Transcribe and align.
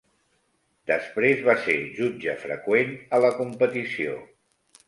Després 0.91 1.43
va 1.49 1.55
ser 1.67 1.75
jutge 1.99 2.35
freqüent 2.47 2.97
a 3.19 3.23
la 3.27 3.33
competició. 3.43 4.19